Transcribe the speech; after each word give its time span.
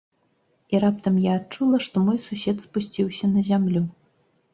І 0.75 0.77
раптам 0.83 1.19
я 1.25 1.31
адчула, 1.39 1.77
што 1.87 1.95
мой 2.07 2.17
сусед 2.29 2.57
спусціўся 2.65 3.25
на 3.35 3.45
зямлю. 3.51 3.83